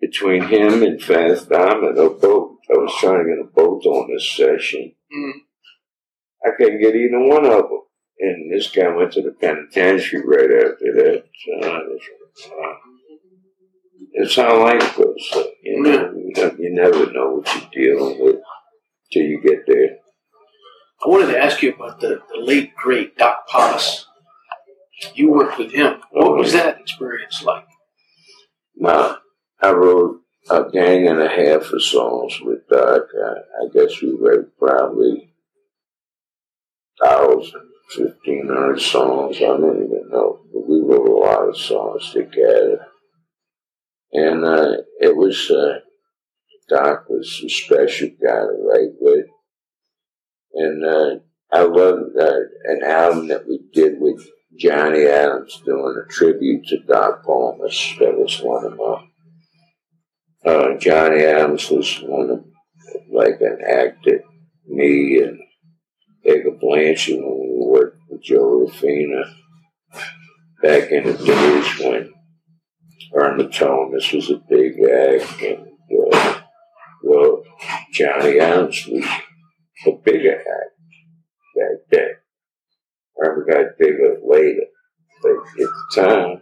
between 0.00 0.48
him 0.48 0.82
and 0.82 1.00
Fats 1.00 1.42
a 1.42 1.46
boat, 1.46 2.56
I 2.70 2.78
was 2.78 2.94
trying 2.98 3.24
to 3.24 3.30
get 3.30 3.36
them 3.36 3.52
both 3.54 3.84
on 3.86 4.10
this 4.10 4.30
session. 4.36 4.92
Mm. 5.16 5.32
I 6.44 6.50
couldn't 6.56 6.80
get 6.80 6.96
either 6.96 7.20
one 7.20 7.44
of 7.44 7.68
them. 7.68 7.82
And 8.18 8.52
this 8.52 8.70
guy 8.70 8.88
went 8.88 9.12
to 9.12 9.22
the 9.22 9.30
penitentiary 9.30 10.22
right 10.26 10.50
after 10.50 10.92
that. 10.96 11.24
Uh, 11.62 12.89
it's 14.12 14.36
how 14.36 14.62
life 14.62 14.96
goes. 14.96 15.30
you 15.62 15.82
know, 15.82 16.12
you 16.58 16.74
never 16.74 17.12
know 17.12 17.34
what 17.34 17.54
you're 17.54 17.96
dealing 17.96 18.22
with 18.22 18.36
till 19.12 19.22
you 19.22 19.40
get 19.42 19.66
there. 19.66 19.98
I 21.04 21.08
wanted 21.08 21.32
to 21.32 21.42
ask 21.42 21.62
you 21.62 21.72
about 21.72 22.00
the, 22.00 22.20
the 22.32 22.40
late 22.40 22.74
great 22.76 23.16
Doc 23.16 23.48
Pomus. 23.48 24.04
You 25.14 25.30
worked 25.30 25.58
with 25.58 25.72
him. 25.72 26.00
What 26.10 26.26
oh, 26.26 26.34
was 26.34 26.52
that 26.52 26.78
experience 26.78 27.42
like? 27.42 27.64
Well, 28.76 29.18
I 29.62 29.70
wrote 29.70 30.20
a 30.50 30.64
gang 30.70 31.06
and 31.06 31.20
a 31.20 31.28
half 31.28 31.70
of 31.72 31.82
songs 31.82 32.40
with 32.42 32.68
Doc. 32.68 33.02
I, 33.14 33.64
I 33.64 33.68
guess 33.72 34.02
we 34.02 34.14
wrote 34.18 34.50
probably 34.58 35.32
thousand, 37.02 37.62
fifteen 37.88 38.48
hundred 38.48 38.80
songs. 38.80 39.36
I 39.36 39.46
don't 39.46 39.84
even 39.84 40.10
know. 40.10 40.40
But 40.52 40.68
we 40.68 40.80
wrote 40.82 41.08
a 41.08 41.12
lot 41.12 41.48
of 41.48 41.56
songs 41.56 42.12
together. 42.12 42.86
And 44.12 44.44
uh, 44.44 44.76
it 45.00 45.16
was, 45.16 45.50
uh, 45.50 45.80
Doc 46.68 47.08
was 47.08 47.42
a 47.44 47.48
special 47.48 48.08
guy 48.08 48.40
to 48.40 48.56
write 48.66 48.94
with. 49.00 49.26
And 50.54 50.84
uh, 50.84 51.20
I 51.52 51.62
loved 51.62 52.16
uh, 52.18 52.40
an 52.64 52.82
album 52.84 53.28
that 53.28 53.46
we 53.46 53.60
did 53.72 54.00
with 54.00 54.26
Johnny 54.58 55.06
Adams 55.06 55.62
doing 55.64 56.02
a 56.04 56.12
tribute 56.12 56.66
to 56.66 56.78
Doc 56.86 57.24
Pomus. 57.24 57.98
That 57.98 58.16
was 58.16 58.40
one 58.40 58.64
of 58.64 58.76
my. 58.76 59.06
Uh, 60.42 60.78
Johnny 60.78 61.22
Adams 61.24 61.70
was 61.70 62.00
one 62.02 62.30
of 62.30 62.44
like 63.12 63.40
an 63.40 63.58
act 63.66 64.04
that 64.04 64.22
me 64.66 65.20
and 65.22 65.38
Edgar 66.24 66.52
Blanchard 66.52 67.16
when 67.16 67.38
we 67.40 67.66
worked 67.66 67.98
with 68.08 68.22
Joe 68.22 68.60
Ruffino 68.60 69.24
back 70.62 70.90
in 70.90 71.04
the 71.04 71.12
days 71.12 71.78
when 71.78 72.12
Irma 73.14 73.48
Thomas 73.48 74.12
was 74.12 74.30
a 74.30 74.42
big 74.48 74.80
act 74.82 75.42
and 75.42 75.66
uh, 76.12 76.40
well 77.02 77.42
Johnny 77.92 78.38
Adams 78.38 78.86
was 78.86 79.04
a 79.86 79.92
bigger 80.04 80.38
act 80.38 80.80
back 81.56 81.78
then. 81.90 82.10
Irma 83.18 83.44
got 83.46 83.78
bigger 83.78 84.16
later. 84.24 84.66
But 85.22 85.32
at 85.32 85.56
the 85.56 85.72
time, 85.94 86.40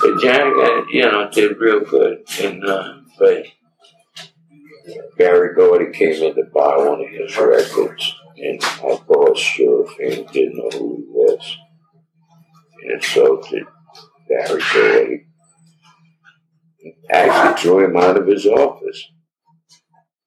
but 0.00 0.20
Johnny 0.20 0.54
got, 0.54 0.84
you 0.90 1.02
know, 1.02 1.28
did 1.30 1.58
real 1.58 1.80
good. 1.80 2.24
And, 2.40 2.64
uh, 2.64 2.94
but 3.18 3.44
Berry 5.18 5.54
Gordy 5.54 5.92
came 5.92 6.22
in 6.22 6.34
to 6.34 6.44
buy 6.54 6.76
one 6.78 7.02
of 7.02 7.10
his 7.10 7.36
records, 7.36 8.14
and 8.36 8.60
boss, 9.06 9.38
sure 9.38 9.86
and 10.00 10.26
didn't 10.28 10.56
know 10.56 10.70
who 10.78 10.96
he 10.96 11.04
was. 11.08 11.56
And 12.84 13.04
so 13.04 13.42
did 13.50 13.64
Berry 14.28 14.62
Gordy. 14.72 15.27
Actually 17.10 17.62
threw 17.62 17.84
him 17.84 17.96
out 17.96 18.16
of 18.16 18.26
his 18.26 18.46
office. 18.46 19.04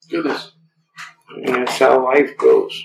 Goodness. 0.10 0.52
And 1.36 1.56
that's 1.56 1.80
how 1.80 2.04
life 2.04 2.38
goes. 2.38 2.84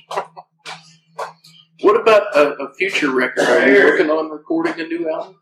What 1.81 2.01
about 2.01 2.37
a, 2.37 2.55
a 2.63 2.75
future 2.75 3.11
record? 3.11 3.45
Are 3.45 3.69
you 3.69 3.85
working 3.85 4.11
on 4.11 4.31
recording 4.31 4.81
a 4.81 4.87
new 4.87 5.11
album? 5.11 5.37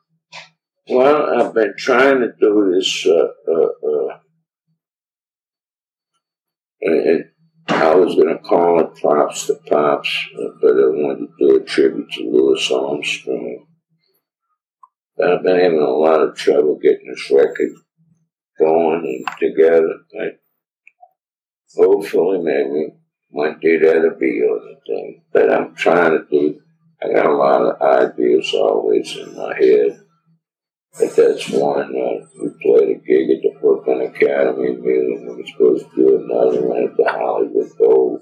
Well, 0.88 1.40
I've 1.40 1.54
been 1.54 1.75
trying 1.78 2.21
to 2.21 2.33
do 2.40 2.73
this. 2.75 3.07
Uh, 3.07 3.28
uh, 3.50 3.88
uh, 3.88 4.19
and 6.83 7.25
I 7.69 7.95
was 7.95 8.14
going 8.14 8.28
to 8.28 8.43
call 8.43 8.81
it 8.81 8.95
Props 9.00 9.47
to 9.47 9.54
Pops, 9.66 10.28
but 10.61 10.73
I 10.73 10.88
wanted 10.88 11.28
to 11.28 11.33
do 11.38 11.57
a 11.57 11.64
tribute 11.64 12.11
to 12.12 12.31
Louis 12.31 12.71
Armstrong. 12.71 13.66
But 15.16 15.31
I've 15.31 15.43
been 15.43 15.61
having 15.61 15.81
a 15.81 15.90
lot 15.90 16.21
of 16.21 16.37
trouble 16.37 16.78
getting 16.83 17.09
this 17.09 17.31
record 17.31 17.71
going 18.59 19.25
together. 19.39 19.95
But 20.13 20.41
hopefully, 21.77 22.39
maybe 22.43 22.95
one 23.31 23.59
day 23.61 23.79
that'll 23.79 24.19
be 24.19 24.41
the 24.41 24.77
thing. 24.87 25.23
But 25.33 25.53
I'm 25.53 25.75
trying 25.75 26.13
to 26.13 26.25
do, 26.31 26.61
I 27.03 27.13
got 27.13 27.27
a 27.27 27.37
lot 27.37 27.63
of 27.63 27.83
ideas 27.83 28.53
always 28.55 29.17
in 29.17 29.37
my 29.37 29.55
head. 29.57 30.01
But 30.99 31.17
that's 31.17 31.51
one. 31.51 31.93
Uh, 31.97 32.27
we 32.41 32.51
played 32.63 32.97
a 32.97 33.01
gig 33.01 33.31
at 33.31 33.43
the 33.43 33.59
Brooklyn 33.61 34.03
Academy 34.03 34.75
of 34.75 34.81
we 34.81 35.27
were 35.27 35.47
supposed 35.47 35.91
to 35.91 35.97
do 35.97 36.25
another 36.25 36.69
one 36.69 36.85
at 36.85 36.97
the 36.97 37.11
Hollywood 37.11 37.77
Bowl. 37.77 38.21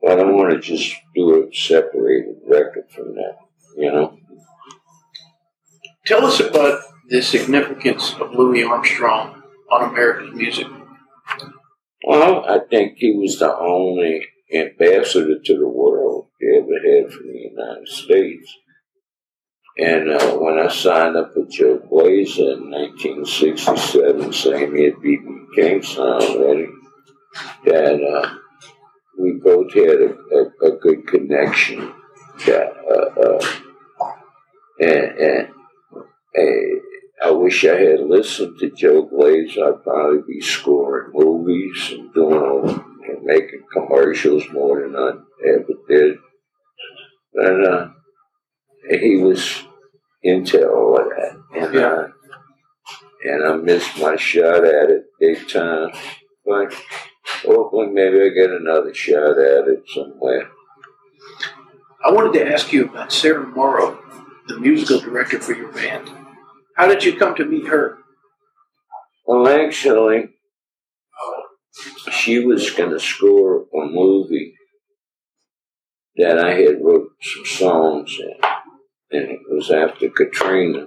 But 0.00 0.12
I 0.12 0.14
don't 0.16 0.36
want 0.36 0.52
to 0.52 0.60
just 0.60 0.94
do 1.14 1.46
a 1.46 1.54
separated 1.54 2.36
record 2.48 2.84
from 2.90 3.14
that, 3.14 3.36
you 3.76 3.92
know? 3.92 4.16
Tell 6.06 6.24
us 6.24 6.40
about 6.40 6.80
the 7.10 7.20
significance 7.20 8.14
of 8.20 8.32
Louis 8.32 8.62
Armstrong 8.62 9.42
on 9.70 9.90
American 9.90 10.36
music. 10.36 10.68
Well, 12.06 12.44
I 12.48 12.60
think 12.70 12.98
he 12.98 13.12
was 13.12 13.40
the 13.40 13.52
only 13.52 14.26
ambassador 14.54 15.38
to 15.44 15.58
the 15.58 15.68
world 15.68 16.28
he 16.38 16.56
ever 16.56 17.02
had 17.02 17.12
from 17.12 17.26
the 17.26 17.50
United 17.50 17.88
States. 17.88 18.56
And 19.76 20.08
uh, 20.08 20.36
when 20.36 20.58
I 20.58 20.68
signed 20.68 21.16
up 21.16 21.32
with 21.34 21.50
Joe 21.50 21.78
Glaser 21.78 22.52
in 22.52 22.70
1967, 22.70 24.32
saying 24.32 24.76
he 24.76 24.84
had 24.84 25.02
beaten 25.02 25.48
Kingston 25.54 26.04
already, 26.04 26.66
that 27.64 28.00
uh, 28.02 28.34
we 29.18 29.32
both 29.42 29.72
had 29.74 30.00
a, 30.00 30.16
a, 30.32 30.68
a 30.68 30.78
good 30.78 31.06
connection. 31.08 31.92
That, 32.46 32.72
uh, 32.88 33.20
uh 33.20 34.12
and, 34.80 35.18
and, 35.18 35.48
and 36.34 36.80
I 37.22 37.30
wish 37.30 37.64
I 37.64 37.76
had 37.76 38.00
listened 38.00 38.58
to 38.60 38.70
Joe 38.70 39.02
Glaser. 39.02 39.64
I'd 39.64 39.82
probably 39.82 40.20
be 40.26 40.40
scoring 40.40 41.10
movies 41.12 41.90
and 41.92 42.12
doing 42.14 42.82
and 43.08 43.22
making 43.24 43.64
commercials 43.72 44.44
more 44.52 44.80
than 44.82 44.96
I 44.96 45.10
ever 45.48 45.66
did. 45.88 46.16
But 47.34 47.68
uh, 47.70 47.88
he 48.88 49.18
was 49.18 49.64
into 50.22 50.66
all 50.68 50.98
of 50.98 51.08
that. 51.10 51.36
And, 51.54 51.74
Yeah. 51.74 51.86
uh, 51.86 52.08
and 53.24 53.44
I 53.44 53.56
missed 53.56 54.00
my 54.00 54.16
shot 54.16 54.64
at 54.64 54.90
it 54.90 55.04
big 55.18 55.46
time. 55.48 55.90
But 56.46 56.72
hopefully 57.44 57.88
maybe 57.88 58.22
I 58.22 58.28
get 58.30 58.50
another 58.50 58.94
shot 58.94 59.38
at 59.38 59.68
it 59.68 59.82
somewhere. 59.88 60.48
I 62.02 62.10
wanted 62.12 62.32
to 62.38 62.50
ask 62.50 62.72
you 62.72 62.86
about 62.86 63.12
Sarah 63.12 63.46
Morrow, 63.46 63.98
the 64.48 64.58
musical 64.58 65.00
director 65.00 65.38
for 65.38 65.52
your 65.52 65.70
band. 65.70 66.10
How 66.80 66.86
did 66.86 67.04
you 67.04 67.14
come 67.14 67.34
to 67.34 67.44
meet 67.44 67.66
her? 67.66 67.98
Well, 69.26 69.46
actually, 69.46 70.30
she 72.10 72.42
was 72.42 72.70
going 72.70 72.88
to 72.88 72.98
score 72.98 73.66
a 73.74 73.84
movie 73.84 74.54
that 76.16 76.38
I 76.38 76.54
had 76.54 76.82
wrote 76.82 77.10
some 77.20 77.44
songs 77.44 78.16
in, 78.18 78.32
and 79.10 79.30
it 79.30 79.40
was 79.50 79.70
after 79.70 80.08
Katrina. 80.08 80.86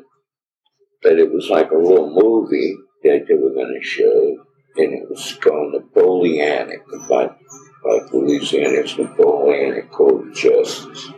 But 1.03 1.19
it 1.19 1.31
was 1.31 1.51
like 1.51 1.69
a 1.69 1.77
little 1.77 2.09
movie 2.09 2.75
that 3.03 3.25
they 3.27 3.35
were 3.35 3.53
going 3.53 3.79
to 3.79 3.87
show, 3.87 4.47
and 4.77 4.93
it 4.95 5.07
was 5.07 5.37
called 5.43 5.73
Napoleonic, 5.73 6.81
about, 7.05 7.37
about 7.85 8.11
Louisiana. 8.11 8.79
It's 8.79 8.97
Napoleonic 8.97 9.91
Code 9.91 10.29
of 10.29 10.33
Justice. 10.33 11.09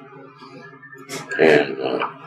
And 1.39 1.79
uh, 1.79 2.24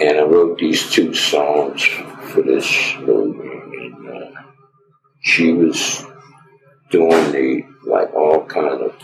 and 0.00 0.18
I 0.18 0.22
wrote 0.22 0.58
these 0.58 0.90
two 0.90 1.14
songs 1.14 1.84
for 1.84 2.42
this 2.42 2.94
movie. 3.00 3.86
And 3.86 4.08
uh, 4.08 4.42
she 5.22 5.52
was 5.52 6.04
doing 6.90 7.32
the 7.32 7.64
like 7.86 8.12
all 8.14 8.44
kind 8.46 8.82
of 8.82 8.94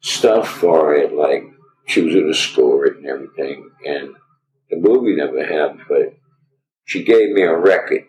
stuff 0.00 0.48
for 0.48 0.94
it, 0.94 1.12
like 1.12 1.44
she 1.86 2.02
was 2.02 2.14
to 2.14 2.34
score 2.34 2.86
it 2.86 2.96
and 2.98 3.06
everything. 3.06 3.70
And 3.84 4.14
the 4.70 4.76
movie 4.76 5.16
never 5.16 5.44
happened, 5.44 5.82
but 5.88 6.14
she 6.84 7.04
gave 7.04 7.30
me 7.30 7.42
a 7.42 7.56
record, 7.56 8.04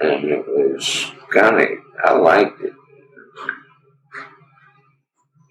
and 0.00 0.24
it 0.24 0.44
was 0.46 1.10
kind 1.32 1.60
of 1.60 1.68
I 2.04 2.12
liked 2.12 2.60
it. 2.62 2.72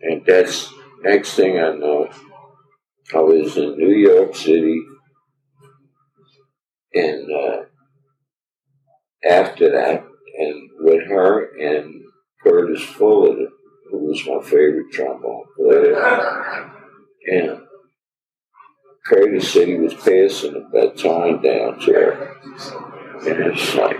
And 0.02 0.26
that's 0.26 0.74
next 1.04 1.34
thing 1.34 1.58
I 1.60 1.76
know. 1.76 2.10
I 3.12 3.20
was 3.20 3.58
in 3.58 3.76
New 3.78 3.96
York 3.96 4.36
City, 4.36 4.84
and 6.94 7.28
uh, 7.32 7.64
after 9.28 9.72
that, 9.72 10.06
and 10.38 10.70
with 10.80 11.08
her 11.08 11.56
and 11.58 12.04
Curtis 12.44 12.84
Fuller, 12.84 13.48
who 13.90 13.98
was 13.98 14.26
my 14.28 14.42
favorite 14.44 14.92
trombone 14.92 15.46
player, 15.58 16.72
and 17.32 17.62
Curtis 19.08 19.52
said 19.52 19.68
he 19.68 19.76
was 19.76 19.96
passing 19.96 20.54
the 20.54 20.70
baton 20.72 21.42
down 21.42 21.80
to 21.80 21.94
her, 21.94 22.38
and 23.28 23.54
it's 23.54 23.76
like, 23.76 23.98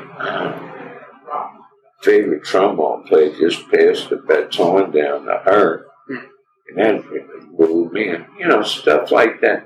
favorite 2.04 2.44
trombone 2.44 3.06
player 3.08 3.36
just 3.38 3.70
passed 3.72 4.10
the 4.10 4.18
baton 4.18 4.92
down 4.92 5.26
to 5.26 5.42
her. 5.46 5.89
And 6.70 6.80
that 6.80 7.50
moved 7.58 7.94
me, 7.94 8.10
and 8.10 8.26
you 8.38 8.48
know, 8.48 8.64
stuff 8.64 9.12
like 9.12 9.42
that 9.42 9.66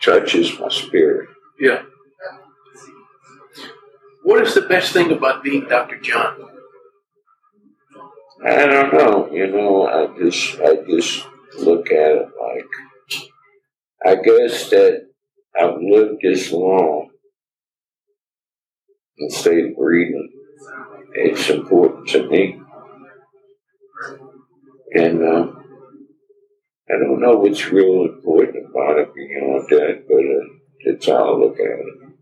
touches 0.00 0.58
my 0.58 0.68
spirit. 0.68 1.28
Yeah. 1.58 1.82
What 4.24 4.42
is 4.42 4.54
the 4.54 4.62
best 4.62 4.92
thing 4.92 5.10
about 5.10 5.42
being 5.42 5.66
Dr. 5.68 5.98
John? 6.00 6.36
I 8.44 8.66
don't 8.66 8.92
know, 8.92 9.28
you 9.32 9.46
know, 9.46 9.86
I 9.86 10.18
just, 10.18 10.60
I 10.60 10.76
just 10.88 11.26
look 11.58 11.90
at 11.92 12.12
it 12.12 12.28
like, 12.40 12.66
I 14.04 14.14
guess 14.16 14.68
that 14.70 15.06
I've 15.56 15.76
lived 15.80 16.18
this 16.22 16.50
long 16.50 17.10
and 19.18 19.32
stayed 19.32 19.76
breathing. 19.76 20.30
It's 21.14 21.50
important 21.50 22.08
to 22.08 22.28
me. 22.28 22.60
And, 24.94 25.22
uh, 25.22 25.52
I 26.92 26.98
don't 26.98 27.20
know 27.20 27.36
what's 27.36 27.70
real 27.70 28.04
important 28.04 28.66
about 28.68 28.98
it 28.98 29.14
beyond 29.14 29.66
that, 29.70 30.04
but 30.06 30.18
uh, 30.18 30.58
that's 30.84 31.06
how 31.06 31.34
I 31.34 31.38
look 31.38 31.54
at 31.58 31.66
it. 31.66 32.12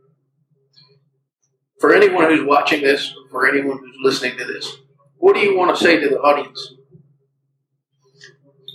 For 1.80 1.92
anyone 1.94 2.26
who's 2.26 2.46
watching 2.46 2.83
this, 2.83 3.12
for 3.30 3.48
anyone 3.48 3.78
who's 3.78 3.96
listening 4.00 4.38
to 4.38 4.44
this, 4.44 4.76
what 5.16 5.35
do 5.35 5.40
you 5.40 5.56
want 5.56 5.76
to 5.76 5.83
say 5.83 5.98
to 5.98 6.09
the 6.09 6.20
audience? 6.20 6.74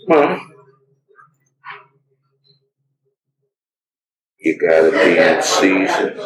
Well, 0.08 0.42
you 4.40 4.60
gotta 4.60 4.92
be 4.92 5.18
in 5.18 5.42
season, 5.42 6.20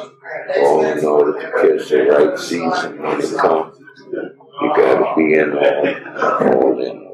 all 0.58 0.84
in 0.86 1.06
order 1.06 1.34
to 1.34 1.52
catch 1.52 1.90
the 1.90 2.04
right 2.04 2.40
season 2.40 3.02
when 3.02 3.22
it 3.22 3.38
comes. 3.38 3.78
You 4.12 4.74
gotta 4.76 5.14
be 5.16 5.34
in 5.36 5.58
all, 5.58 6.64
all 6.64 6.82
in. 6.82 7.09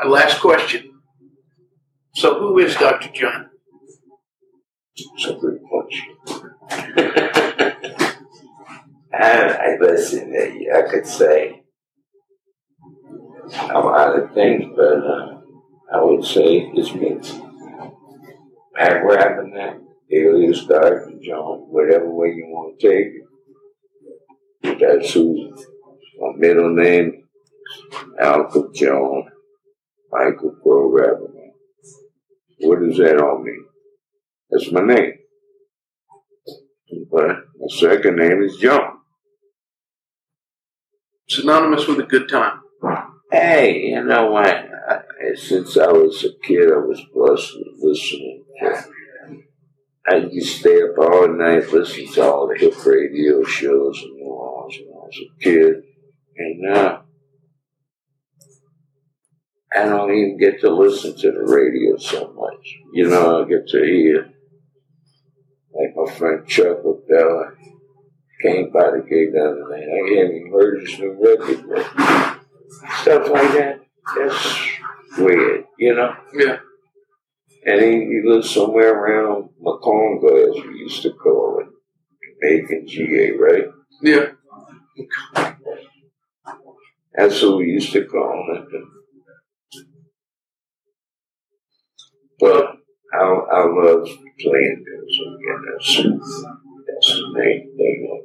My 0.00 0.08
last 0.08 0.40
question. 0.40 1.00
So, 2.14 2.38
who 2.38 2.58
is 2.58 2.74
Dr. 2.76 3.10
John? 3.12 3.50
It's 4.94 5.26
a 5.26 5.34
good 5.34 5.60
question. 5.68 6.16
I, 9.12 9.76
listen. 9.80 10.32
I 10.74 10.82
could 10.90 11.06
say 11.06 11.62
a 13.70 13.78
lot 13.78 14.18
of 14.18 14.32
things, 14.34 14.64
but 14.76 15.04
uh, 15.04 15.40
I 15.92 16.04
would 16.04 16.24
say 16.24 16.70
this 16.74 16.94
means 16.94 17.38
rapping 18.76 19.52
that 19.54 19.80
alias 20.12 20.66
Dr. 20.66 21.12
John, 21.22 21.60
whatever 21.70 22.10
way 22.10 22.28
you 22.28 22.46
want 22.48 22.78
to 22.78 22.88
take 22.88 23.06
it. 24.62 24.78
That's 24.78 25.12
who 25.12 25.56
my 26.18 26.32
middle 26.36 26.74
name, 26.74 27.24
Alpha 28.20 28.64
John, 28.74 29.24
Michael 30.10 30.56
Pro 30.62 30.90
Rapping. 30.90 31.52
What 32.60 32.80
does 32.80 32.98
that 32.98 33.20
all 33.22 33.42
mean? 33.42 33.64
That's 34.50 34.72
my 34.72 34.80
name. 34.80 35.12
But 37.10 37.26
my 37.58 37.66
second 37.68 38.16
name 38.16 38.42
is 38.42 38.56
John. 38.56 38.98
Synonymous 41.28 41.86
with 41.86 42.00
a 42.00 42.04
good 42.04 42.28
time. 42.28 42.60
Hey, 43.30 43.88
you 43.88 44.02
know 44.04 44.30
what? 44.30 44.46
I, 44.46 45.34
since 45.34 45.76
I 45.76 45.92
was 45.92 46.24
a 46.24 46.30
kid, 46.46 46.72
I 46.72 46.78
was 46.78 47.04
blessed 47.12 47.54
with 47.58 47.90
listening. 47.90 48.44
To, 48.60 48.84
I 50.10 50.16
used 50.30 50.54
to 50.54 50.60
stay 50.60 50.82
up 50.82 50.98
all 50.98 51.28
night 51.28 51.70
listening 51.70 52.10
to 52.14 52.22
all 52.24 52.48
the 52.48 52.58
hip 52.58 52.74
radio 52.86 53.44
shows 53.44 54.02
New 54.02 54.24
Orleans 54.24 54.78
when 54.78 54.94
I 54.94 55.04
was 55.04 55.20
a 55.20 55.44
kid. 55.44 55.82
And 56.38 56.60
now, 56.60 57.04
I 59.74 59.84
don't 59.84 60.10
even 60.10 60.38
get 60.38 60.60
to 60.60 60.70
listen 60.70 61.16
to 61.16 61.30
the 61.32 61.44
radio 61.44 61.96
so 61.98 62.32
much. 62.32 62.78
You 62.92 63.08
know, 63.08 63.44
I 63.44 63.48
get 63.48 63.68
to 63.68 63.84
hear, 63.84 64.32
like 65.74 65.94
my 65.94 66.12
friend 66.14 66.46
Chuck 66.46 66.78
Leavell 66.84 67.54
came 68.42 68.70
by 68.70 68.90
the 68.90 69.04
gate 69.08 69.32
the 69.32 69.40
other 69.40 69.68
night. 69.68 69.88
I 69.88 70.12
even 70.14 70.50
heard 70.52 70.80
his 70.80 70.98
new 70.98 71.12
record 71.20 71.58
stuff 73.00 73.28
like 73.30 73.52
that. 73.52 73.80
That's 74.16 74.68
weird, 75.18 75.64
you 75.78 75.94
know. 75.94 76.14
Yeah. 76.34 76.58
And 77.66 77.80
he, 77.82 77.90
he 77.90 78.22
lives 78.24 78.50
somewhere 78.50 78.94
around 78.94 79.50
Maconga, 79.62 80.48
as 80.48 80.64
we 80.64 80.78
used 80.78 81.02
to 81.02 81.12
call 81.12 81.60
it, 81.60 81.68
Macon, 82.40 82.86
GA, 82.86 83.32
right? 83.32 83.64
Yeah. 84.02 84.26
That's 87.14 87.42
what 87.42 87.58
we 87.58 87.66
used 87.66 87.92
to 87.92 88.04
call 88.04 88.56
it. 88.56 88.97
But 92.40 92.76
I, 93.14 93.24
I 93.24 93.64
love 93.66 94.08
playing 94.40 94.84
music, 94.84 95.40
and 95.48 95.64
that's, 95.72 95.96
that's 95.96 97.12
the 97.14 97.32
main 97.34 97.76
thing. 97.76 98.24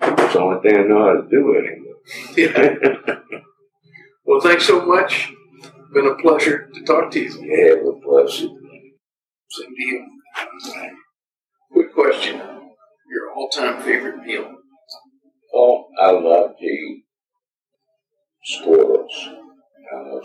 It's 0.00 0.32
the 0.32 0.40
only 0.40 0.60
thing 0.62 0.80
I 0.80 0.82
know 0.84 1.04
how 1.04 1.20
to 1.20 1.28
do 1.30 1.56
anymore. 1.56 1.96
yeah. 2.36 3.16
Well, 4.26 4.40
thanks 4.40 4.66
so 4.66 4.84
much. 4.84 5.32
Been 5.94 6.08
a 6.08 6.16
pleasure 6.16 6.68
to 6.74 6.82
talk 6.82 7.12
to 7.12 7.20
you. 7.20 7.30
Yeah, 7.42 7.74
it 7.74 7.84
was 7.84 8.00
blessed. 8.04 8.50
Same 9.50 9.74
to 9.76 9.86
you. 9.86 10.06
Quick 11.70 11.94
question. 11.94 12.36
Your 12.36 13.32
all 13.36 13.48
time 13.50 13.80
favorite 13.82 14.18
meal? 14.24 14.52
Oh, 15.54 15.84
I 16.00 16.10
love 16.10 16.50
the 16.60 17.02
squirrels. 18.42 19.28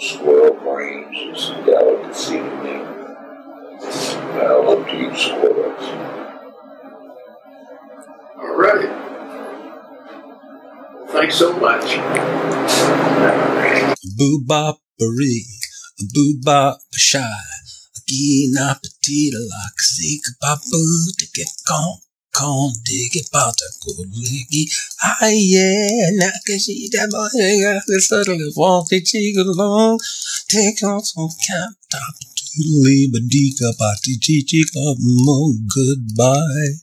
I 0.01 0.03
love 0.03 0.19
squirrel 0.19 0.53
brains. 0.55 1.37
is 1.37 1.49
a 1.49 1.63
delicacy 1.63 2.37
to 2.37 2.63
me. 2.63 2.71
I 3.81 4.53
love 4.65 4.87
to 4.87 4.95
eat 4.95 5.15
squirrels. 5.15 5.83
All 8.37 8.55
right. 8.57 8.89
Thanks 11.09 11.35
so 11.35 11.53
much. 11.59 11.97
Boo 14.17 14.41
bop 14.47 14.79
boo 14.97 16.39
bop 16.43 16.79
shy. 16.93 17.19
Gina 18.07 18.79
petita 18.81 19.37
la 19.37 19.69
kasika 19.77 20.31
babu 20.41 21.11
to 21.17 21.27
get 21.33 21.47
gone. 21.67 22.10
Con 22.33 22.71
diggy 22.85 23.21
bata 23.31 23.65
kuligi. 23.81 24.63
Ay 25.21 25.37
yeah, 25.53 26.09
nakashi 26.19 26.89
da 26.89 27.05
boy, 27.07 27.99
suddenly 27.99 28.51
walk 28.55 28.87
the 28.89 29.01
cheek 29.01 29.37
along. 29.37 29.99
Take 30.47 30.83
on 30.83 31.03
some 31.03 31.29
cap 31.45 31.73
top 31.91 32.15
to 32.35 32.43
leave 32.57 33.13
a 33.15 33.19
dika 33.19 33.77
party 33.77 34.17
chichi 34.17 34.63
goodbye. 35.75 36.81